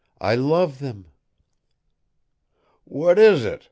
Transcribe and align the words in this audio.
I 0.19 0.33
love 0.33 0.79
them.'" 0.79 1.11
"What 2.85 3.19
is 3.19 3.45
it?" 3.45 3.59